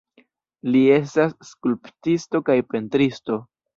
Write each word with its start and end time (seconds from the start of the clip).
Li 0.75 0.79
estas 0.95 1.35
skulptisto 1.49 2.43
kaj 2.49 2.57
pentristo. 2.73 3.39